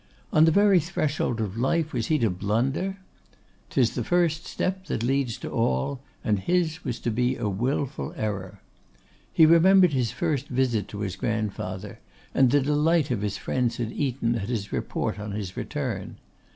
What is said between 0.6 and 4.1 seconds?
threshold of life was he to blunder? 'Tis the